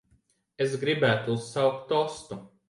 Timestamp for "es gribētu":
0.65-1.35